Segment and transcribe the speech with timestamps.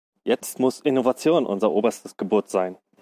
[0.23, 2.75] Jetzt muss Innovation unser oberstes Gebot sein.